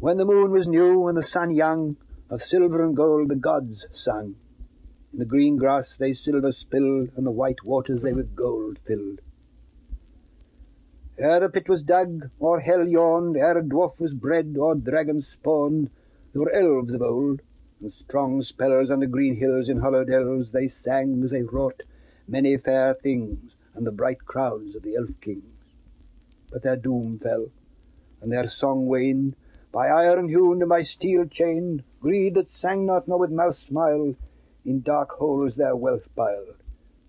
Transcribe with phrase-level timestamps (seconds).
[0.00, 1.96] When the moon was new and the sun young,
[2.28, 4.36] of silver and gold the gods sang.
[5.12, 9.20] In the green grass they silver spilled, and the white waters they with gold filled.
[11.16, 15.22] Ere a pit was dug, or hell yawned, ere a dwarf was bred, or dragon
[15.22, 15.90] spawned,
[16.32, 17.42] there were elves of old,
[17.80, 21.84] and strong spells on the green hills in hollow dells they sang as they wrought
[22.26, 25.54] many fair things, and the bright crowns of the elf kings.
[26.50, 27.46] But their doom fell,
[28.20, 29.36] and their song waned,
[29.74, 34.14] by iron hewn and by steel chained, greed that sang not nor with mouth smiled,
[34.64, 36.54] in dark holes their wealth piled,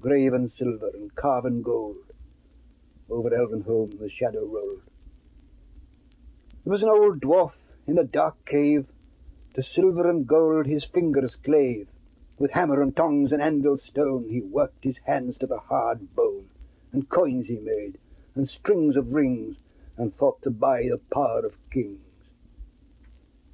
[0.02, 2.12] graven silver and carven gold.
[3.08, 4.82] Over Elvenhome the shadow rolled.
[6.64, 8.88] There was an old dwarf in a dark cave,
[9.54, 11.88] to silver and gold his fingers clave.
[12.40, 16.50] With hammer and tongs and anvil stone he worked his hands to the hard bone,
[16.92, 18.00] and coins he made,
[18.34, 19.58] and strings of rings,
[19.98, 22.00] and thought to buy the power of kings.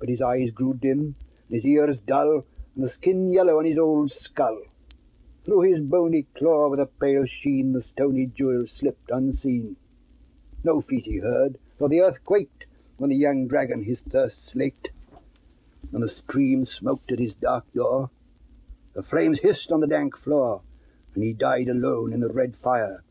[0.02, 1.16] But his eyes grew dim,
[1.48, 2.44] and his ears dull,
[2.76, 4.64] and the skin yellow on his old skull.
[5.46, 9.76] Through his bony claw with a pale sheen the stony jewel slipped unseen.
[10.64, 12.66] No feet he heard, though the earth quaked
[12.98, 14.90] when the young dragon his thirst slaked,
[15.94, 18.10] and the stream smoked at his dark door.
[18.94, 20.64] The flames hissed on the dank floor,
[21.14, 23.04] and he died alone in the red fire.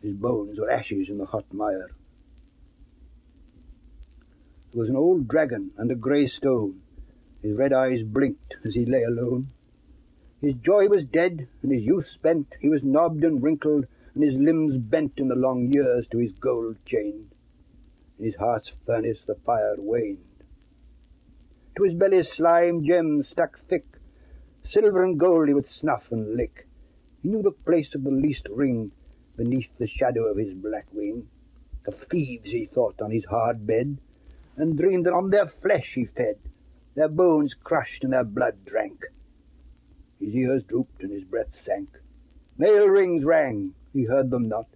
[0.00, 1.90] His bones were ashes in the hot mire.
[4.72, 6.82] There was an old dragon and a grey stone.
[7.42, 9.48] His red eyes blinked as he lay alone.
[10.40, 12.54] His joy was dead, and his youth spent.
[12.60, 16.32] He was knobbed and wrinkled, and his limbs bent in the long years to his
[16.32, 17.34] gold chained.
[18.18, 20.44] In his heart's furnace the fire waned.
[21.76, 23.86] To his belly's slime gems stuck thick,
[24.70, 26.68] Silver and gold he would snuff and lick.
[27.22, 28.92] He knew the place of the least ring
[29.36, 31.28] beneath the shadow of his black wing.
[31.86, 33.98] Of thieves he thought on his hard bed,
[34.60, 36.38] and dreamed that on their flesh he fed,
[36.94, 39.06] their bones crushed and their blood drank.
[40.18, 41.88] His ears drooped and his breath sank.
[42.58, 44.66] Mail rings rang, he heard them not.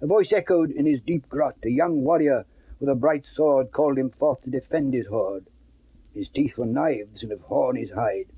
[0.00, 1.56] A voice echoed in his deep grot.
[1.64, 2.44] A young warrior
[2.78, 5.46] with a bright sword called him forth to defend his hoard.
[6.12, 8.32] His teeth were knives, and of horn his hide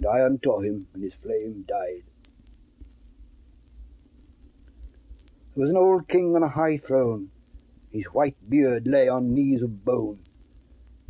[0.00, 2.04] but iron tore him, and his flame died.
[5.54, 7.30] There was an old king on a high throne.
[7.90, 10.20] His white beard lay on knees of bone.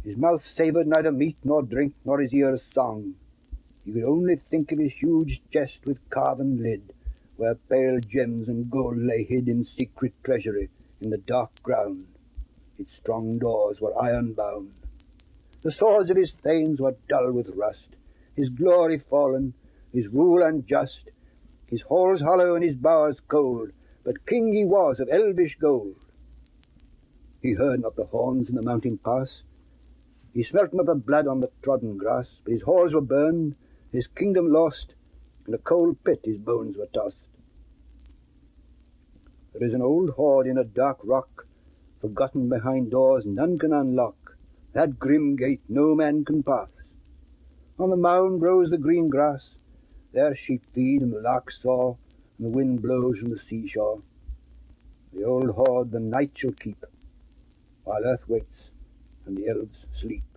[0.05, 3.15] His mouth savoured neither meat nor drink, nor his ears song.
[3.85, 6.93] He could only think of his huge chest with carven lid,
[7.37, 12.07] where pale gems and gold lay hid in secret treasury in the dark ground.
[12.79, 14.73] Its strong doors were iron bound.
[15.63, 17.91] The swords of his thanes were dull with rust
[18.41, 19.53] his glory fallen,
[19.93, 21.11] his rule unjust,
[21.67, 23.71] his halls hollow and his bowers cold,
[24.03, 25.97] but king he was of elvish gold.
[27.43, 29.43] He heard not the horns in the mountain pass,
[30.33, 33.57] he smelt not the blood on the trodden grass, but his halls were burned,
[33.93, 34.95] his kingdom lost,
[35.47, 37.17] in a cold pit his bones were tossed.
[39.53, 41.47] There is an old hoard in a dark rock,
[42.01, 44.37] forgotten behind doors none can unlock,
[44.73, 46.69] that grim gate no man can pass.
[47.79, 49.43] On the mound grows the green grass,
[50.13, 51.97] there sheep feed and the larks soar,
[52.39, 54.03] and the wind blows from the seashore.
[55.13, 56.85] The old hoard the night shall keep,
[57.83, 58.71] while earth waits
[59.27, 60.30] and the elves sleep.